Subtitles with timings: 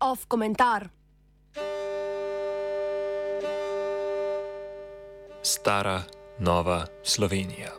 [0.00, 0.88] Off komentar.
[5.42, 6.02] Stara,
[6.38, 7.72] nova Slovenija.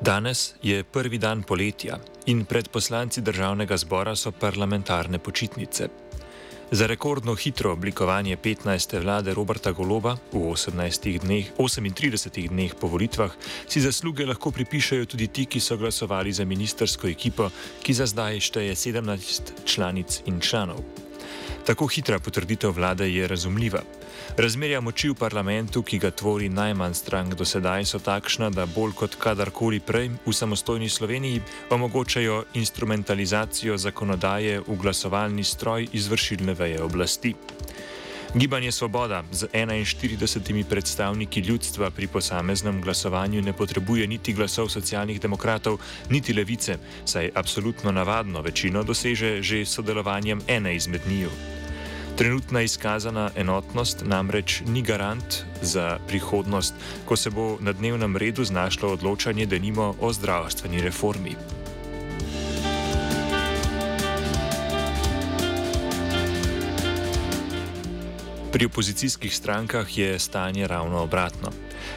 [0.00, 5.88] Danes je prvi dan poletja in pred poslanci državnega zbora so parlamentarne počitnice.
[6.72, 9.02] Za rekordno hitro oblikovanje 15.
[9.02, 10.54] vlade Roberta Goloba v
[11.18, 13.34] dneh, 38 dneh po volitvah
[13.66, 17.50] si zasluge lahko pripišajo tudi ti, ki so glasovali za ministersko ekipo,
[17.82, 21.09] ki za zdaj šteje 17 članic in članov.
[21.66, 23.82] Tako hitra potrditev vlade je razumljiva.
[24.36, 28.92] Razmerja moči v parlamentu, ki ga tvori najmanj strank do sedaj, so takšna, da bolj
[28.98, 37.34] kot kadarkoli prej v samostojni Sloveniji omogočajo instrumentalizacijo zakonodaje v glasovalni stroj izvršilne veje oblasti.
[38.34, 45.80] Gibanje Svoboda z 41 predstavniki ljudstva pri posameznem glasovanju ne potrebuje niti glasov socialnih demokratov,
[46.10, 51.30] niti levice, saj absolutno navadno večino doseže že s sodelovanjem ene izmed njiju.
[52.16, 58.92] Trenutna izkazana enotnost namreč ni garant za prihodnost, ko se bo na dnevnem redu znašlo
[58.92, 61.34] odločanje, da nimo o zdravstveni reformi.
[68.52, 71.52] Pri opozicijskih strankah je stanje ravno obratno.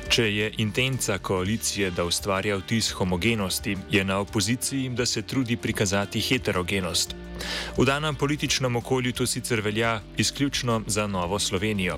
[0.10, 6.22] Če je intenca koalicije, da ustvarja vtis homogenosti, je na opoziciji, da se trudi prikazati
[6.22, 7.16] heterogenost.
[7.78, 11.98] V danem političnem okolju to sicer velja izključno za Novo Slovenijo.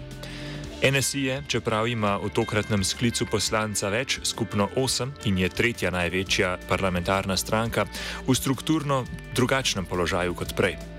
[0.92, 6.58] NSI je, čeprav ima v tokratnem sklicu poslanca več, skupno osem in je tretja največja
[6.70, 7.86] parlamentarna stranka,
[8.28, 10.95] v strukturno drugačnem položaju kot prej.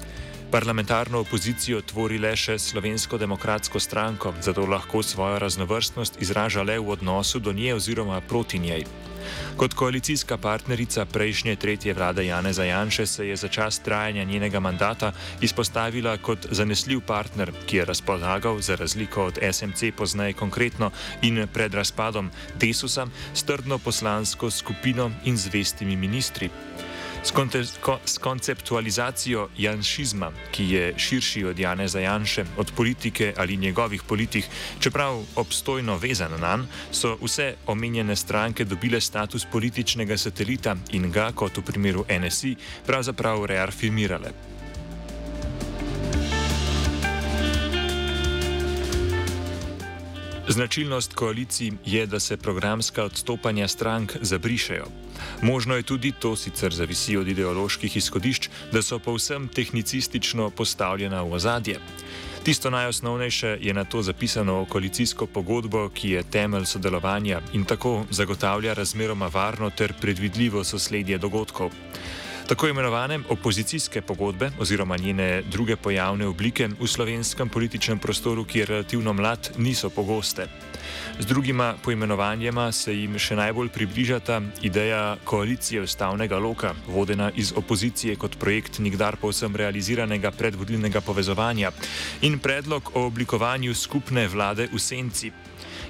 [0.51, 6.95] Parlamentarno opozicijo tvori le še Slovensko demokratsko stranko, zato lahko svojo raznovrstnost izraža le v
[6.95, 8.87] odnosu do nje oziroma proti njej.
[9.57, 15.13] Kot koalicijska partnerica prejšnje tretje vlade Jane Zajanše se je za čas trajanja njenega mandata
[15.41, 20.91] izpostavila kot zanesljiv partner, ki je razpolagal, za razliko od SMC poznaj konkretno
[21.23, 26.51] in pred razpadom Desusa, s trdno poslansko skupino in zvestimi ministri.
[27.27, 34.45] S, konceptualizacijo janšizma, ki je širši od Jane Zajanše, od politike ali njegovih politik,
[34.81, 41.33] čeprav obstojno vezan na njen, so vse omenjene stranke dobile status političnega satelita in ga,
[41.33, 42.57] kot v primeru NSI,
[42.87, 44.56] pravzaprav reafirmirale.
[50.49, 54.87] Značilnost koalicij je, da se programska odstopanja strank zabrišejo.
[55.43, 61.33] Možno je tudi, to sicer zavisi od ideoloških izhodišč, da so povsem tehnicistično postavljena v
[61.33, 61.81] ozadje.
[62.43, 68.05] Tisto najosnovnejše je na to zapisano v koalicijsko pogodbo, ki je temelj sodelovanja in tako
[68.11, 71.71] zagotavlja razmeroma varno ter predvidljivo sosledje dogodkov.
[72.47, 78.67] Tako imenovane opozicijske pogodbe oziroma njene druge pojavne oblike v slovenskem političnem prostoru, ki je
[78.67, 80.47] relativno mlad, niso pogoste.
[81.19, 88.17] Z drugima poimenovanjema se jim še najbolj približata ideja koalicije ustavnega loka, vodena iz opozicije
[88.17, 91.73] kot projekt nikdar povsem realiziranega predvodilnega povezovanja,
[92.23, 95.33] in predlog o oblikovanju skupne vlade v senci.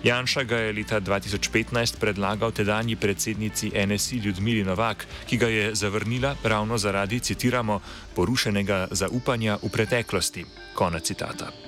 [0.07, 6.37] Janša ga je leta 2015 predlagal tedajni predsednici NSI Ljudmili Novak, ki ga je zavrnila
[6.45, 7.81] ravno zaradi, citiramo,
[8.15, 10.45] porušenega zaupanja v preteklosti.
[10.75, 11.66] Konec citata.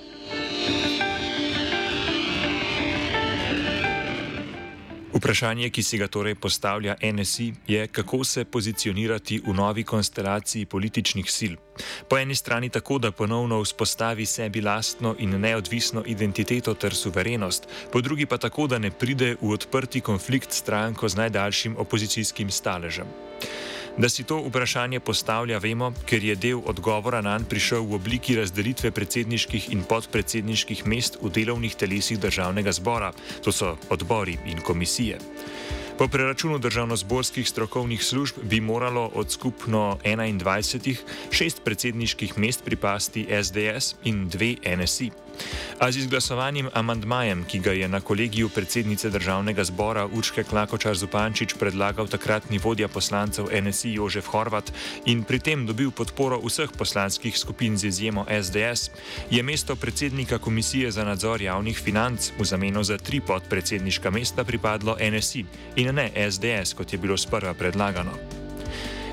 [5.19, 11.27] Vprašanje, ki si ga torej postavlja NSI, je, kako se pozicionirati v novi konstelaciji političnih
[11.39, 11.55] sil.
[12.09, 18.01] Po eni strani tako, da ponovno vzpostavi sebi lastno in neodvisno identiteto ter suverenost, po
[18.01, 23.28] drugi pa tako, da ne pride v odprti konflikt stranko z najdaljšim opozicijskim staležem.
[23.99, 28.37] Da si to vprašanje postavlja, vemo, ker je del odgovora na nj prišel v obliki
[28.39, 33.11] razdelitve predsedniških in podpredsedniških mest v delovnih telesih državnega zbora,
[33.43, 35.19] to so odbori in komisije.
[35.99, 40.97] Po preračunu državno-zborskih strokovnih služb bi moralo od skupno 21
[41.31, 45.11] šest predsedniških mest pripasti SDS in dve NSI.
[45.79, 51.55] A z izglasovanim amandmajem, ki ga je na kolegiju predsednice državnega zbora Urške Klakočar Zupančič
[51.55, 54.73] predlagal takratni vodja poslancev NSI Jožef Horvat
[55.06, 58.91] in pri tem dobil podporo vseh poslanskih skupin z izjemo SDS,
[59.31, 64.97] je mesto predsednika Komisije za nadzor javnih financ v zameno za tri podpredsedniška mesta pripadlo
[64.99, 65.44] NSI
[65.77, 68.12] in ne SDS, kot je bilo sprva predlagano.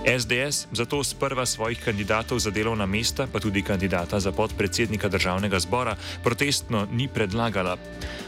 [0.06, 5.96] SDS zato sprva svojih kandidatov za delovna mesta, pa tudi kandidata za podpredsednika državnega zbora,
[6.24, 7.78] protestno ni predlagala.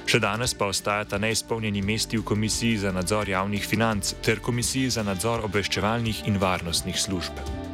[0.09, 5.03] Še danes pa ostajata neizpolnjeni mesti v Komisiji za nadzor javnih financ ter Komisiji za
[5.03, 7.66] nadzor obveščevalnih in varnostnih služb.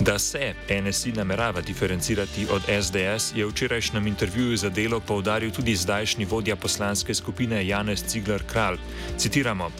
[0.00, 5.76] Da se NSI namerava diferencirati od SDS, je v včerajšnjem intervjuju za delo povdaril tudi
[5.76, 8.78] zdajšnji vodja poslanske skupine Janez Ciglar Kralj.
[9.18, 9.70] Citiramo: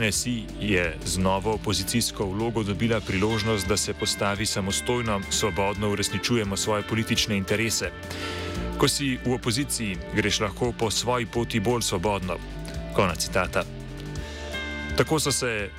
[0.00, 6.82] NSI je z novo opozicijsko vlogo dobila priložnost, da se postavi samostojno, svobodno uresničujemo svoje
[6.82, 7.90] politične interese.
[8.78, 12.36] Ko si v opoziciji, greš lahko po svoji poti bolj svobodno.
[12.94, 13.64] Konec citata.
[14.96, 15.70] Tako so se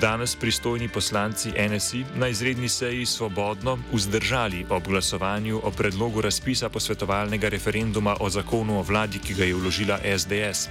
[0.00, 7.48] danes pristojni poslanci NSI na izredni seji svobodno vzdržali ob glasovanju o predlogu razpisa posvetovalnega
[7.48, 10.68] referenduma o zakonu o vladi, ki ga je vložila SDS.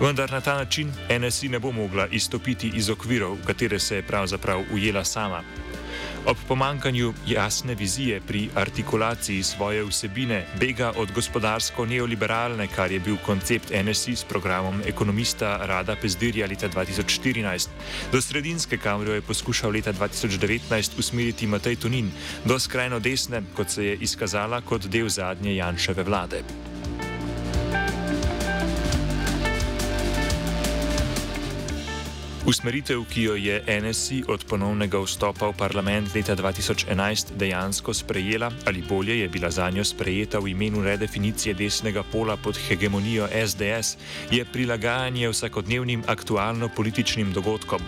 [0.00, 4.02] Vendar na ta način NSI ne bo mogla izstopiti iz okvirov, v katere se je
[4.02, 5.42] pravzaprav ujela sama.
[6.26, 13.70] Ob pomankanju jasne vizije pri artikulaciji svoje vsebine bega od gospodarsko-neoliberalne, kar je bil koncept
[13.84, 17.68] NSI s programom ekonomista Rada Pezdirja leta 2014,
[18.12, 22.10] do sredinske, kamor jo je poskušal leta 2019 usmeriti Matej Tunin,
[22.44, 26.42] do skrajno desne, kot se je izkazala kot del zadnje Janševe vlade.
[32.46, 38.84] Usmeritev, ki jo je NSI od ponovnega vstopa v parlament leta 2011 dejansko sprejela, ali
[38.86, 43.96] bolje je bila za njo sprejeta v imenu redefinicije desnega pola pod hegemonijo SDS,
[44.30, 47.82] je prilagajanje vsakodnevnim aktualno-političnim dogodkom.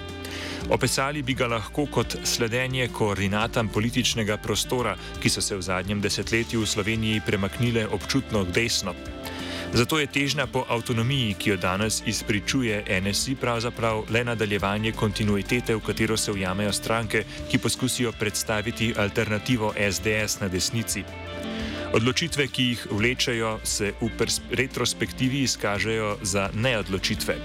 [0.71, 6.61] Opisali bi ga lahko kot sledenje koordinatam političnega prostora, ki so se v zadnjem desetletju
[6.61, 8.95] v Sloveniji premaknile občutno desno.
[9.73, 15.81] Zato je težnja po avtonomiji, ki jo danes izpričuje NSI, pravzaprav le nadaljevanje kontinuitete, v
[15.85, 21.05] katero se ujamejo stranke, ki poskusijo predstaviti alternativo SDS na desnici.
[21.93, 24.11] Odločitve, ki jih vlečejo, se v
[24.51, 27.37] retrospektivi izkažejo za neodločitve.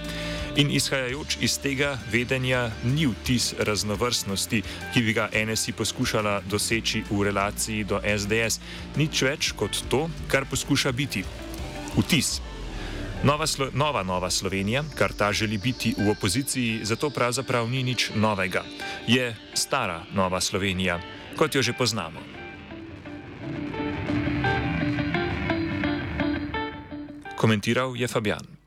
[0.56, 7.24] In izhajajoč iz tega vedenja ni vtis raznovrstnosti, ki bi ga NSI poskušala doseči v
[7.24, 8.60] relaciji do SDS,
[8.96, 11.24] nič več kot to, kar poskuša biti
[11.98, 12.42] vtis.
[13.24, 18.12] Nova, Slo nova Nova Slovenija, kar ta želi biti v opoziciji, zato pravzaprav ni nič
[18.16, 18.64] novega.
[19.08, 21.00] Je stara Nova Slovenija,
[21.38, 22.20] kot jo že poznamo.
[27.38, 28.63] Komentiral je Fabian.